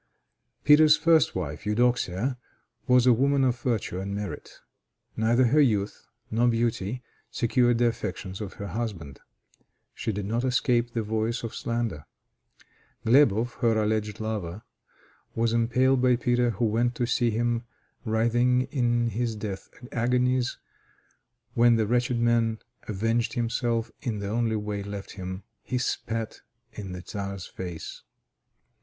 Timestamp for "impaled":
15.53-16.01